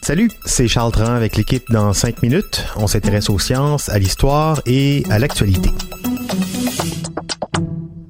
Salut, 0.00 0.30
c'est 0.46 0.68
Charles 0.68 0.92
Tran 0.92 1.12
avec 1.12 1.36
l'équipe 1.36 1.70
dans 1.70 1.92
5 1.92 2.22
minutes. 2.22 2.64
On 2.76 2.86
s'intéresse 2.86 3.28
aux 3.28 3.38
sciences, 3.38 3.90
à 3.90 3.98
l'histoire 3.98 4.62
et 4.64 5.02
à 5.10 5.18
l'actualité. 5.18 5.68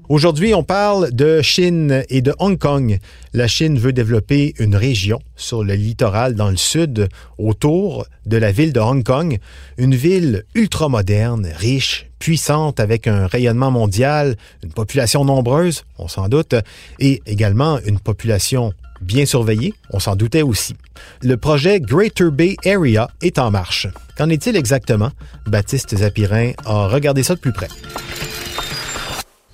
Aujourd'hui, 0.09 0.55
on 0.55 0.63
parle 0.63 1.11
de 1.11 1.43
Chine 1.43 2.05
et 2.09 2.23
de 2.23 2.37
Hong 2.39 2.57
Kong. 2.57 3.01
La 3.33 3.49
Chine 3.49 3.81
veut 3.81 3.93
développer 3.93 4.55
une 4.61 4.77
région 4.77 5.19
sur 5.35 5.65
le 5.65 5.75
littoral 5.75 6.37
dans 6.37 6.51
le 6.51 6.57
sud, 6.57 7.09
autour 7.37 8.07
de 8.27 8.37
la 8.37 8.53
ville 8.53 8.73
de 8.73 8.79
Hong 8.79 9.03
Kong, 9.03 9.39
une 9.77 9.97
ville 9.97 10.45
ultramoderne, 10.55 11.49
riche, 11.57 12.07
puissante, 12.21 12.79
avec 12.79 13.09
un 13.09 13.27
rayonnement 13.27 13.73
mondial, 13.73 14.37
une 14.63 14.73
population 14.73 15.25
nombreuse, 15.25 15.85
on 15.99 16.07
s'en 16.07 16.29
doute, 16.29 16.55
et 17.01 17.23
également 17.27 17.81
une 17.85 17.99
population 17.99 18.73
bien 19.01 19.27
surveillée, 19.27 19.75
on 19.91 19.99
s'en 19.99 20.17
doutait 20.17 20.43
aussi. 20.43 20.75
Le 21.23 21.37
projet 21.37 21.81
Greater 21.81 22.31
Bay 22.31 22.57
Area 22.65 23.09
est 23.23 23.39
en 23.39 23.51
marche. 23.51 23.89
Qu'en 24.17 24.29
est-il 24.29 24.57
exactement? 24.57 25.11
Baptiste 25.47 25.97
Zapirin 25.97 26.53
a 26.65 26.89
regardé 26.89 27.23
ça 27.23 27.35
de 27.35 27.41
plus 27.41 27.53
près. 27.53 27.69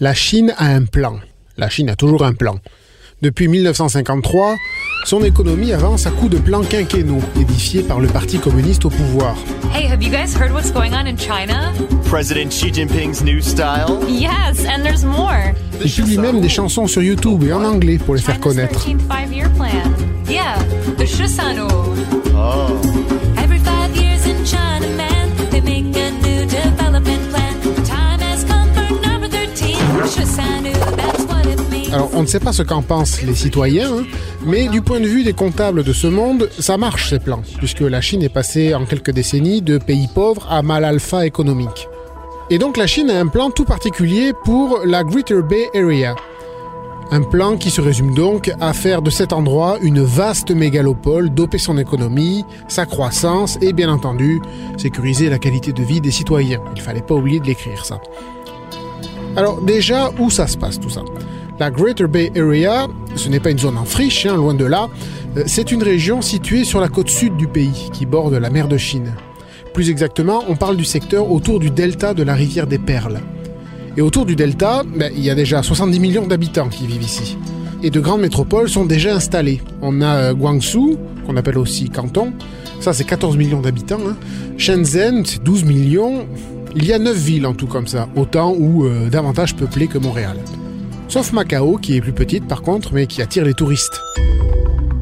La 0.01 0.15
Chine 0.15 0.55
a 0.57 0.67
un 0.67 0.85
plan. 0.85 1.21
La 1.57 1.69
Chine 1.69 1.91
a 1.91 1.97
toujours 1.97 2.25
un 2.25 2.33
plan. 2.33 2.59
Depuis 3.23 3.47
1953, 3.47 4.57
son 5.05 5.23
économie 5.25 5.73
avance 5.73 6.07
à 6.07 6.11
coups 6.11 6.31
de 6.31 6.39
plans 6.39 6.63
quinquennaux 6.63 7.21
édifiés 7.41 7.83
par 7.83 8.01
le 8.01 8.09
Parti 8.09 8.39
communiste 8.39 8.85
au 8.85 8.91
pouvoir. 8.91 9.35
Hey, 9.75 9.87
have 9.87 10.03
you 10.03 10.11
guys 10.11 10.35
heard 10.35 10.53
what's 10.53 10.71
going 10.71 10.93
on 10.93 11.07
in 11.07 11.17
China? 11.17 11.73
President 12.09 12.51
Xi 12.51 12.73
Jinping's 12.73 13.23
new 13.23 13.41
style? 13.41 14.01
Yes, 14.09 14.65
and 14.67 14.83
there's 14.83 15.05
more. 15.05 15.55
Il 15.85 15.91
publie 15.91 16.19
même 16.19 16.41
des 16.41 16.49
chansons 16.49 16.87
sur 16.87 17.03
YouTube 17.03 17.43
et 17.45 17.53
en 17.53 17.65
anglais 17.65 17.99
pour 17.99 18.15
les 18.15 18.21
faire 18.21 18.39
connaître. 18.39 18.87
13th 18.87 19.01
five-year 19.09 19.51
plan. 19.55 19.69
Yeah, 20.29 20.57
the 20.97 21.07
Shisano. 21.07 21.69
Oh. 22.35 22.81
Every 23.37 23.59
five 23.59 23.95
years 23.97 24.25
in 24.27 24.45
China, 24.45 24.87
man, 24.97 25.31
they 25.51 25.61
make 25.61 25.97
a 25.97 26.11
new 26.23 26.47
development 26.47 27.29
plan. 27.31 27.85
Time 27.85 28.21
has 28.21 28.45
come 28.45 28.69
for 28.75 29.07
number 29.07 29.29
13. 29.29 29.75
Shisanu, 30.07 30.73
that's 30.97 31.25
what 31.25 31.45
it 31.47 31.59
means. 31.71 31.93
Alors, 31.93 32.11
on 32.15 32.23
ne 32.23 32.27
sait 32.27 32.41
pas 32.41 32.53
ce 32.53 32.63
qu'en 32.63 32.83
pensent 32.83 33.21
les 33.23 33.35
citoyens, 33.35 33.91
hein, 33.91 34.05
mais 34.45 34.69
du 34.69 34.83
point 34.83 35.01
de 35.01 35.07
vue 35.07 35.23
des 35.23 35.33
comptables 35.33 35.85
de 35.85 35.93
ce 35.93 36.07
monde, 36.07 36.49
ça 36.59 36.77
marche 36.77 37.11
ces 37.11 37.19
plans, 37.19 37.43
puisque 37.59 37.81
la 37.81 38.01
Chine 38.01 38.23
est 38.23 38.29
passée 38.29 38.75
en 38.75 38.85
quelques 38.85 39.13
décennies 39.13 39.63
de 39.63 39.79
pays 39.79 40.09
pauvres 40.13 40.47
à 40.51 40.63
mal 40.63 40.85
alpha 40.85 41.27
économique. 41.27 41.89
Et 42.51 42.59
donc 42.59 42.77
la 42.77 42.87
Chine 42.87 43.11
a 43.11 43.21
un 43.21 43.29
plan 43.29 43.51
tout 43.51 43.65
particulier 43.65 44.33
pour 44.45 44.81
la 44.85 45.05
Greater 45.05 45.43
Bay 45.43 45.69
Area. 45.75 46.15
Un 47.11 47.23
plan 47.23 47.57
qui 47.57 47.71
se 47.71 47.81
résume 47.81 48.15
donc 48.15 48.51
à 48.61 48.73
faire 48.73 49.03
de 49.03 49.11
cet 49.11 49.33
endroit 49.33 49.77
une 49.83 50.03
vaste 50.03 50.51
mégalopole, 50.51 51.29
doper 51.29 51.59
son 51.59 51.77
économie, 51.77 52.45
sa 52.69 52.87
croissance 52.87 53.59
et 53.61 53.73
bien 53.73 53.91
entendu 53.91 54.41
sécuriser 54.79 55.29
la 55.29 55.39
qualité 55.39 55.73
de 55.73 55.83
vie 55.83 56.01
des 56.01 56.11
citoyens. 56.11 56.61
Il 56.75 56.81
fallait 56.81 57.03
pas 57.03 57.15
oublier 57.15 57.39
de 57.39 57.47
l'écrire 57.47 57.85
ça. 57.85 58.01
Alors 59.37 59.61
déjà, 59.61 60.11
où 60.19 60.31
ça 60.31 60.47
se 60.47 60.57
passe 60.57 60.81
tout 60.81 60.91
ça? 60.91 61.03
La 61.63 61.71
Greater 61.71 62.09
Bay 62.09 62.33
Area, 62.37 62.89
ce 63.15 63.29
n'est 63.29 63.39
pas 63.39 63.53
une 63.53 63.59
zone 63.61 63.79
en 63.79 63.85
friche, 63.85 64.27
hein, 64.27 64.35
loin 64.35 64.53
de 64.53 64.65
là, 64.65 64.89
Euh, 65.37 65.45
c'est 65.47 65.71
une 65.71 65.85
région 65.85 66.21
située 66.21 66.65
sur 66.65 66.81
la 66.81 66.89
côte 66.89 67.09
sud 67.09 67.37
du 67.37 67.47
pays, 67.47 67.89
qui 67.93 68.05
borde 68.05 68.35
la 68.35 68.51
mer 68.51 68.67
de 68.67 68.77
Chine. 68.77 69.15
Plus 69.73 69.89
exactement, 69.89 70.43
on 70.49 70.57
parle 70.57 70.77
du 70.77 70.85
secteur 70.85 71.31
autour 71.31 71.61
du 71.61 71.71
delta 71.71 72.15
de 72.15 72.25
la 72.25 72.35
rivière 72.35 72.67
des 72.67 72.81
Perles. 72.81 73.21
Et 73.97 74.03
autour 74.03 74.27
du 74.27 74.35
delta, 74.35 74.83
ben, 74.85 75.13
il 75.17 75.23
y 75.23 75.31
a 75.31 75.37
déjà 75.37 75.63
70 75.63 76.01
millions 76.01 76.27
d'habitants 76.27 76.69
qui 76.69 76.85
vivent 76.89 77.05
ici. 77.05 77.39
Et 77.85 77.91
de 77.91 78.01
grandes 78.01 78.23
métropoles 78.23 78.69
sont 78.69 78.85
déjà 78.85 79.15
installées. 79.15 79.61
On 79.83 80.03
a 80.03 80.17
euh, 80.17 80.35
Guangzhou, 80.35 80.99
qu'on 81.25 81.37
appelle 81.37 81.59
aussi 81.59 81.91
Canton, 81.91 82.33
ça 82.81 82.93
c'est 82.93 83.05
14 83.05 83.37
millions 83.37 83.61
d'habitants. 83.61 84.01
hein. 84.05 84.17
Shenzhen, 84.59 85.25
c'est 85.25 85.45
12 85.45 85.63
millions. 85.63 86.27
Il 86.75 86.85
y 86.87 86.93
a 86.93 86.99
9 86.99 87.17
villes 87.17 87.47
en 87.47 87.55
tout 87.55 87.69
comme 87.69 87.87
ça, 87.87 88.09
autant 88.17 88.53
ou 88.53 88.85
euh, 88.85 89.09
davantage 89.09 89.55
peuplées 89.55 89.87
que 89.87 89.99
Montréal. 89.99 90.39
Sauf 91.13 91.35
Macao, 91.35 91.77
qui 91.77 91.99
est 91.99 92.01
plus 92.01 92.15
petite 92.15 92.49
par 92.49 92.63
contre, 92.63 92.95
mais 92.95 93.07
qui 93.07 93.21
attire 93.21 93.45
les 93.45 93.53
touristes. 93.53 94.01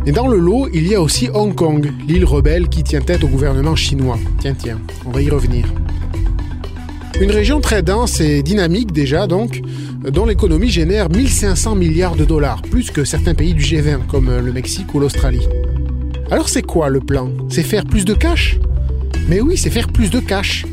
Et 0.06 0.10
dans 0.10 0.26
le 0.26 0.38
lot, 0.38 0.66
il 0.74 0.88
y 0.88 0.96
a 0.96 1.00
aussi 1.00 1.28
Hong 1.32 1.54
Kong, 1.54 1.88
l'île 2.08 2.24
rebelle 2.24 2.68
qui 2.68 2.82
tient 2.82 3.00
tête 3.00 3.22
au 3.22 3.28
gouvernement 3.28 3.76
chinois. 3.76 4.18
Tiens, 4.40 4.56
tiens, 4.58 4.80
on 5.06 5.12
va 5.12 5.22
y 5.22 5.30
revenir. 5.30 5.66
Une 7.20 7.30
région 7.30 7.60
très 7.60 7.82
dense 7.82 8.20
et 8.20 8.42
dynamique 8.42 8.90
déjà 8.90 9.28
donc, 9.28 9.62
dont 10.02 10.26
l'économie 10.26 10.68
génère 10.68 11.10
1500 11.10 11.76
milliards 11.76 12.16
de 12.16 12.24
dollars, 12.24 12.62
plus 12.62 12.90
que 12.90 13.04
certains 13.04 13.34
pays 13.34 13.54
du 13.54 13.62
G20 13.62 14.08
comme 14.08 14.36
le 14.36 14.52
Mexique 14.52 14.92
ou 14.92 14.98
l'Australie. 14.98 15.46
Alors 16.32 16.48
c'est 16.48 16.62
quoi 16.62 16.88
le 16.88 16.98
plan? 16.98 17.30
C'est 17.48 17.62
faire 17.62 17.84
plus 17.84 18.04
de 18.04 18.14
cash? 18.14 18.58
Mais 19.28 19.40
oui, 19.40 19.56
c'est 19.56 19.70
faire 19.70 19.86
plus 19.86 20.10
de 20.10 20.18
cash. 20.18 20.66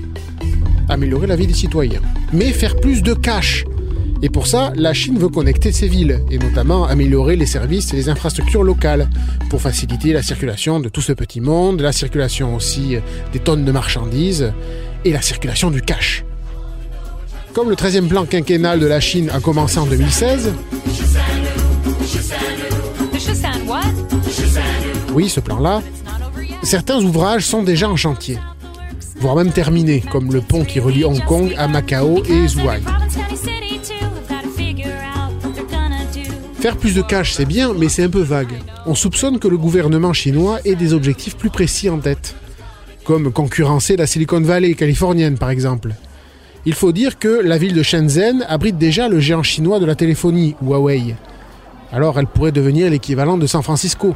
Améliorer 0.90 1.28
la 1.28 1.36
vie 1.36 1.46
des 1.46 1.54
citoyens. 1.54 2.02
Mais 2.34 2.52
faire 2.54 2.76
plus 2.78 3.04
de 3.04 3.14
cash. 3.14 3.66
Et 4.22 4.30
pour 4.30 4.48
ça, 4.48 4.74
la 4.76 4.94
Chine 4.94 5.20
veut 5.20 5.30
connecter 5.30 5.72
ses 5.72 5.88
villes, 5.88 6.24
et 6.32 6.40
notamment 6.40 6.86
améliorer 6.86 7.36
les 7.36 7.46
services 7.46 7.94
et 7.94 7.96
les 7.96 8.10
infrastructures 8.10 8.64
locales, 8.64 9.10
pour 9.50 9.62
faciliter 9.62 10.12
la 10.12 10.24
circulation 10.24 10.80
de 10.80 10.90
tout 10.90 11.02
ce 11.02 11.14
petit 11.14 11.40
monde, 11.40 11.82
la 11.82 11.92
circulation 11.92 12.56
aussi 12.56 12.98
des 13.32 13.40
tonnes 13.40 13.64
de 13.64 13.72
marchandises, 13.72 14.52
et 15.06 15.12
la 15.12 15.22
circulation 15.22 15.70
du 15.70 15.82
cash. 15.82 16.26
Comme 17.54 17.70
le 17.70 17.76
13e 17.76 18.08
plan 18.08 18.26
quinquennal 18.26 18.80
de 18.80 18.88
la 18.88 19.00
Chine 19.00 19.30
a 19.32 19.40
commencé 19.40 19.78
en 19.78 19.86
2016, 19.86 20.52
The 23.12 23.20
Shisan 23.20 23.68
what? 23.68 23.82
oui, 25.14 25.30
ce 25.30 25.40
plan-là, 25.40 25.82
certains 26.64 27.04
ouvrages 27.04 27.46
sont 27.46 27.64
déjà 27.64 27.90
en 27.90 27.96
chantier, 27.96 28.38
voire 29.20 29.36
même 29.36 29.52
terminés, 29.52 30.02
comme 30.12 30.34
le 30.34 30.42
pont 30.42 30.66
qui 30.66 30.80
relie 30.80 31.04
Hong 31.04 31.24
Kong 31.26 31.54
à 31.58 31.68
Macao 31.68 32.24
et 32.26 32.48
Zhuhai. 32.48 32.82
Faire 36.60 36.78
plus 36.78 36.96
de 36.96 37.04
cash, 37.04 37.34
c'est 37.34 37.46
bien, 37.46 37.74
mais 37.74 37.88
c'est 37.88 38.04
un 38.04 38.10
peu 38.10 38.22
vague. 38.22 38.54
On 38.88 38.96
soupçonne 38.96 39.38
que 39.38 39.48
le 39.48 39.58
gouvernement 39.58 40.12
chinois 40.12 40.60
ait 40.66 40.76
des 40.76 40.94
objectifs 40.94 41.38
plus 41.38 41.52
précis 41.52 41.88
en 41.88 42.00
tête, 42.00 42.36
comme 43.04 43.32
concurrencer 43.32 43.96
la 43.96 44.08
Silicon 44.08 44.42
Valley 44.42 44.74
californienne 44.74 45.38
par 45.38 45.52
exemple. 45.52 45.94
Il 46.66 46.74
faut 46.74 46.92
dire 46.92 47.20
que 47.20 47.28
la 47.44 47.60
ville 47.60 47.76
de 47.76 47.84
Shenzhen 47.84 48.44
abrite 48.50 48.78
déjà 48.78 49.08
le 49.08 49.20
géant 49.20 49.44
chinois 49.44 49.80
de 49.80 49.86
la 49.86 49.94
téléphonie, 49.94 50.56
Huawei. 50.62 51.16
Alors 51.92 52.18
elle 52.18 52.28
pourrait 52.28 52.52
devenir 52.52 52.90
l'équivalent 52.90 53.38
de 53.38 53.46
San 53.46 53.62
Francisco. 53.62 54.16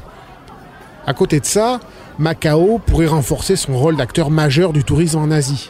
À 1.05 1.13
côté 1.13 1.39
de 1.39 1.45
ça, 1.45 1.79
Macao 2.17 2.79
pourrait 2.79 3.07
renforcer 3.07 3.55
son 3.55 3.77
rôle 3.77 3.97
d'acteur 3.97 4.31
majeur 4.31 4.73
du 4.73 4.83
tourisme 4.83 5.19
en 5.19 5.29
Asie. 5.29 5.69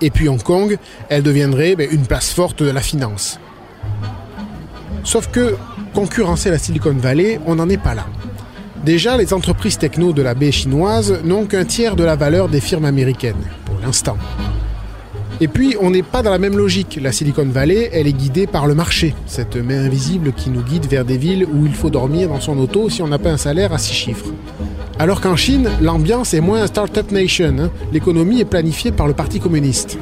Et 0.00 0.10
puis 0.10 0.28
Hong 0.28 0.42
Kong, 0.42 0.78
elle 1.08 1.24
deviendrait 1.24 1.74
ben, 1.74 1.88
une 1.90 2.06
place 2.06 2.32
forte 2.32 2.62
de 2.62 2.70
la 2.70 2.80
finance. 2.80 3.40
Sauf 5.04 5.28
que 5.28 5.56
concurrencer 5.94 6.50
la 6.50 6.58
Silicon 6.58 6.94
Valley, 6.96 7.40
on 7.46 7.56
n'en 7.56 7.68
est 7.68 7.82
pas 7.82 7.94
là. 7.94 8.06
Déjà, 8.84 9.16
les 9.16 9.34
entreprises 9.34 9.78
techno 9.78 10.12
de 10.12 10.22
la 10.22 10.34
baie 10.34 10.52
chinoise 10.52 11.20
n'ont 11.24 11.44
qu'un 11.46 11.64
tiers 11.64 11.96
de 11.96 12.04
la 12.04 12.16
valeur 12.16 12.48
des 12.48 12.60
firmes 12.60 12.84
américaines, 12.86 13.34
pour 13.66 13.76
l'instant. 13.84 14.16
Et 15.42 15.48
puis, 15.48 15.74
on 15.80 15.90
n'est 15.90 16.02
pas 16.02 16.22
dans 16.22 16.30
la 16.30 16.38
même 16.38 16.56
logique. 16.56 16.98
La 17.02 17.12
Silicon 17.12 17.46
Valley, 17.46 17.88
elle 17.92 18.06
est 18.06 18.12
guidée 18.12 18.46
par 18.46 18.66
le 18.66 18.74
marché, 18.74 19.14
cette 19.26 19.56
main 19.56 19.84
invisible 19.84 20.32
qui 20.32 20.50
nous 20.50 20.62
guide 20.62 20.86
vers 20.86 21.04
des 21.04 21.16
villes 21.16 21.46
où 21.50 21.64
il 21.64 21.74
faut 21.74 21.88
dormir 21.90 22.28
dans 22.28 22.40
son 22.40 22.58
auto 22.58 22.90
si 22.90 23.00
on 23.02 23.08
n'a 23.08 23.18
pas 23.18 23.30
un 23.30 23.38
salaire 23.38 23.72
à 23.72 23.78
six 23.78 23.94
chiffres. 23.94 24.26
Alors 24.98 25.22
qu'en 25.22 25.36
Chine, 25.36 25.70
l'ambiance 25.80 26.34
est 26.34 26.42
moins 26.42 26.66
Startup 26.66 27.10
Nation. 27.10 27.56
hein. 27.58 27.70
L'économie 27.90 28.40
est 28.40 28.44
planifiée 28.44 28.92
par 28.92 29.06
le 29.06 29.14
Parti 29.14 29.40
communiste. 29.40 29.98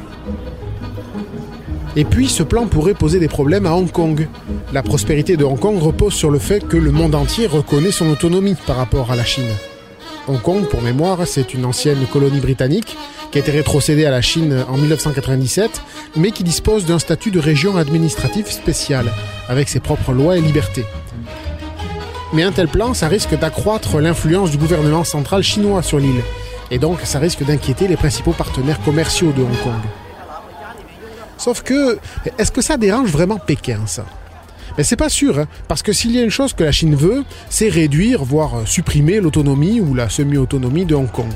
Et 1.95 2.05
puis, 2.05 2.29
ce 2.29 2.43
plan 2.43 2.67
pourrait 2.67 2.93
poser 2.93 3.19
des 3.19 3.27
problèmes 3.27 3.65
à 3.65 3.73
Hong 3.73 3.91
Kong. 3.91 4.27
La 4.73 4.83
prospérité 4.83 5.37
de 5.37 5.43
Hong 5.43 5.59
Kong 5.59 5.79
repose 5.81 6.13
sur 6.13 6.29
le 6.29 6.39
fait 6.39 6.65
que 6.67 6.77
le 6.77 6.91
monde 6.91 7.15
entier 7.15 7.47
reconnaît 7.47 7.91
son 7.91 8.09
autonomie 8.09 8.55
par 8.67 8.77
rapport 8.77 9.11
à 9.11 9.15
la 9.15 9.25
Chine. 9.25 9.49
Hong 10.27 10.41
Kong, 10.41 10.65
pour 10.65 10.83
mémoire, 10.83 11.25
c'est 11.25 11.55
une 11.55 11.65
ancienne 11.65 12.05
colonie 12.11 12.39
britannique 12.39 12.95
qui 13.31 13.39
a 13.39 13.41
été 13.41 13.51
rétrocédée 13.51 14.05
à 14.05 14.11
la 14.11 14.21
Chine 14.21 14.63
en 14.69 14.77
1997, 14.77 15.81
mais 16.15 16.31
qui 16.31 16.43
dispose 16.43 16.85
d'un 16.85 16.99
statut 16.99 17.31
de 17.31 17.39
région 17.39 17.77
administrative 17.77 18.49
spéciale, 18.51 19.11
avec 19.47 19.69
ses 19.69 19.79
propres 19.79 20.13
lois 20.13 20.37
et 20.37 20.41
libertés. 20.41 20.85
Mais 22.33 22.43
un 22.43 22.51
tel 22.51 22.67
plan, 22.67 22.93
ça 22.93 23.07
risque 23.07 23.37
d'accroître 23.37 23.99
l'influence 23.99 24.51
du 24.51 24.57
gouvernement 24.57 25.03
central 25.03 25.41
chinois 25.41 25.81
sur 25.81 25.97
l'île, 25.97 26.21
et 26.69 26.77
donc 26.77 26.99
ça 27.03 27.17
risque 27.17 27.43
d'inquiéter 27.43 27.87
les 27.87 27.97
principaux 27.97 28.33
partenaires 28.33 28.79
commerciaux 28.81 29.31
de 29.31 29.41
Hong 29.41 29.57
Kong. 29.63 29.81
Sauf 31.39 31.63
que, 31.63 31.97
est-ce 32.37 32.51
que 32.51 32.61
ça 32.61 32.77
dérange 32.77 33.09
vraiment 33.09 33.39
Pékin, 33.39 33.79
ça? 33.87 34.05
Mais 34.77 34.83
c'est 34.83 34.95
pas 34.97 35.09
sûr, 35.09 35.39
hein, 35.39 35.47
parce 35.67 35.81
que 35.81 35.93
s'il 35.93 36.11
y 36.11 36.19
a 36.19 36.23
une 36.23 36.29
chose 36.29 36.53
que 36.53 36.63
la 36.63 36.71
Chine 36.71 36.95
veut, 36.95 37.23
c'est 37.49 37.69
réduire, 37.69 38.23
voire 38.23 38.59
euh, 38.59 38.65
supprimer 38.65 39.19
l'autonomie 39.19 39.81
ou 39.81 39.95
la 39.95 40.09
semi-autonomie 40.09 40.85
de 40.85 40.95
Hong 40.95 41.09
Kong. 41.09 41.31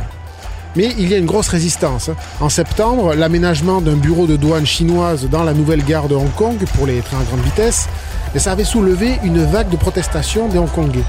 Mais 0.76 0.94
il 0.98 1.10
y 1.10 1.14
a 1.14 1.18
une 1.18 1.26
grosse 1.26 1.48
résistance. 1.48 2.10
hein. 2.10 2.16
En 2.42 2.50
septembre, 2.50 3.16
l'aménagement 3.16 3.82
d'un 3.82 3.96
bureau 3.96 4.28
de 4.28 4.36
douane 4.36 4.66
chinoise 4.66 5.28
dans 5.30 5.44
la 5.44 5.54
nouvelle 5.54 5.84
gare 5.84 6.08
de 6.10 6.16
Hong 6.16 6.34
Kong 6.36 6.58
pour 6.76 6.86
les 6.86 7.00
trains 7.02 7.22
à 7.22 7.24
grande 7.24 7.42
vitesse, 7.42 7.88
et 8.36 8.40
ça 8.40 8.52
avait 8.52 8.64
soulevé 8.64 9.20
une 9.24 9.44
vague 9.44 9.70
de 9.70 9.78
protestations 9.78 10.48
des 10.48 10.58
Hongkongais. 10.58 11.04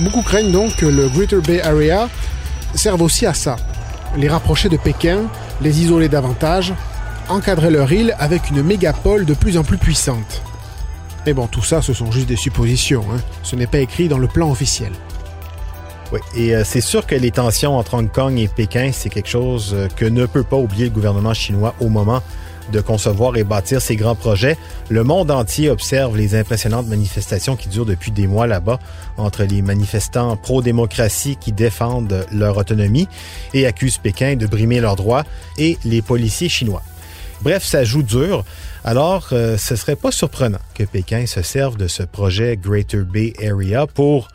Beaucoup 0.00 0.22
craignent 0.22 0.52
donc 0.52 0.76
que 0.76 0.86
le 0.86 1.08
Greater 1.08 1.40
Bay 1.40 1.60
Area 1.62 2.08
serve 2.74 3.02
aussi 3.02 3.26
à 3.26 3.34
ça. 3.34 3.56
Les 4.16 4.28
rapprocher 4.28 4.68
de 4.68 4.76
Pékin, 4.76 5.22
les 5.60 5.80
isoler 5.80 6.08
davantage, 6.08 6.74
encadrer 7.28 7.70
leur 7.70 7.92
île 7.92 8.14
avec 8.18 8.50
une 8.50 8.62
mégapole 8.62 9.24
de 9.24 9.34
plus 9.34 9.56
en 9.56 9.64
plus 9.64 9.78
puissante. 9.78 10.42
Mais 11.26 11.32
bon, 11.32 11.46
tout 11.46 11.62
ça, 11.62 11.80
ce 11.80 11.92
sont 11.92 12.12
juste 12.12 12.28
des 12.28 12.36
suppositions. 12.36 13.04
hein. 13.12 13.20
Ce 13.42 13.56
n'est 13.56 13.66
pas 13.66 13.78
écrit 13.78 14.08
dans 14.08 14.18
le 14.18 14.28
plan 14.28 14.50
officiel. 14.50 14.92
Oui, 16.12 16.20
et 16.36 16.54
euh, 16.54 16.64
c'est 16.64 16.82
sûr 16.82 17.06
que 17.06 17.14
les 17.14 17.30
tensions 17.30 17.78
entre 17.78 17.94
Hong 17.94 18.10
Kong 18.10 18.38
et 18.38 18.48
Pékin, 18.48 18.90
c'est 18.92 19.08
quelque 19.08 19.28
chose 19.28 19.72
euh, 19.74 19.88
que 19.88 20.04
ne 20.04 20.26
peut 20.26 20.42
pas 20.42 20.56
oublier 20.56 20.84
le 20.84 20.90
gouvernement 20.90 21.32
chinois 21.32 21.74
au 21.80 21.88
moment 21.88 22.22
de 22.72 22.80
concevoir 22.80 23.36
et 23.36 23.44
bâtir 23.44 23.80
ces 23.80 23.96
grands 23.96 24.14
projets. 24.14 24.56
Le 24.88 25.04
monde 25.04 25.30
entier 25.30 25.70
observe 25.70 26.16
les 26.16 26.34
impressionnantes 26.34 26.86
manifestations 26.86 27.56
qui 27.56 27.68
durent 27.68 27.86
depuis 27.86 28.10
des 28.10 28.26
mois 28.26 28.46
là-bas 28.46 28.78
entre 29.16 29.44
les 29.44 29.62
manifestants 29.62 30.36
pro-démocratie 30.36 31.36
qui 31.36 31.52
défendent 31.52 32.26
leur 32.32 32.56
autonomie 32.56 33.08
et 33.52 33.66
accusent 33.66 33.98
Pékin 33.98 34.36
de 34.36 34.46
brimer 34.46 34.80
leurs 34.80 34.96
droits 34.96 35.24
et 35.58 35.78
les 35.84 36.02
policiers 36.02 36.48
chinois. 36.48 36.82
Bref, 37.44 37.62
ça 37.62 37.84
joue 37.84 38.02
dur. 38.02 38.42
Alors, 38.84 39.28
euh, 39.32 39.58
ce 39.58 39.76
serait 39.76 39.96
pas 39.96 40.10
surprenant 40.10 40.60
que 40.74 40.82
Pékin 40.82 41.26
se 41.26 41.42
serve 41.42 41.76
de 41.76 41.88
ce 41.88 42.02
projet 42.02 42.56
Greater 42.56 43.04
Bay 43.04 43.34
Area 43.38 43.86
pour 43.86 44.28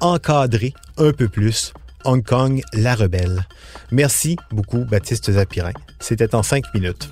encadrer 0.00 0.74
un 0.98 1.12
peu 1.12 1.26
plus 1.28 1.72
Hong 2.04 2.22
Kong, 2.22 2.60
la 2.74 2.94
rebelle. 2.94 3.46
Merci 3.90 4.36
beaucoup, 4.50 4.84
Baptiste 4.84 5.32
Zapirin. 5.32 5.72
C'était 6.00 6.34
en 6.34 6.42
cinq 6.42 6.64
minutes. 6.74 7.08